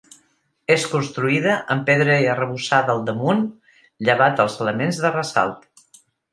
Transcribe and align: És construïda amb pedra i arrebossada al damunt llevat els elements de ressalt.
És 0.75 0.85
construïda 0.93 1.57
amb 1.75 1.85
pedra 1.89 2.15
i 2.25 2.25
arrebossada 2.33 2.93
al 2.95 3.03
damunt 3.11 3.45
llevat 4.09 4.45
els 4.47 4.59
elements 4.67 5.03
de 5.07 5.17
ressalt. 5.17 6.05